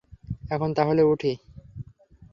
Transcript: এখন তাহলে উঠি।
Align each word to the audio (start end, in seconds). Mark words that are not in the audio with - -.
এখন 0.49 0.69
তাহলে 0.73 1.01
উঠি। 1.03 1.31